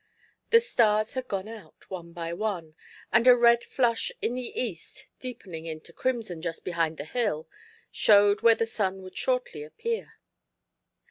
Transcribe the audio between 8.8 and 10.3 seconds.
would shortly appear.